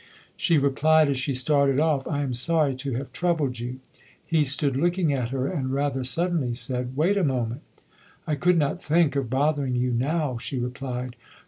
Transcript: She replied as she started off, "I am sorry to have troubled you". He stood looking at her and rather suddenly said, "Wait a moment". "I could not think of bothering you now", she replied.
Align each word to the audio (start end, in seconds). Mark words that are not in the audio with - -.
She 0.35 0.57
replied 0.57 1.09
as 1.09 1.19
she 1.19 1.35
started 1.35 1.79
off, 1.79 2.07
"I 2.07 2.23
am 2.23 2.33
sorry 2.33 2.73
to 2.73 2.95
have 2.95 3.13
troubled 3.13 3.59
you". 3.59 3.81
He 4.25 4.43
stood 4.43 4.75
looking 4.75 5.13
at 5.13 5.29
her 5.29 5.45
and 5.45 5.71
rather 5.71 6.03
suddenly 6.03 6.55
said, 6.55 6.97
"Wait 6.97 7.17
a 7.17 7.23
moment". 7.23 7.61
"I 8.25 8.33
could 8.33 8.57
not 8.57 8.81
think 8.81 9.15
of 9.15 9.29
bothering 9.29 9.75
you 9.75 9.91
now", 9.93 10.39
she 10.39 10.57
replied. 10.57 11.15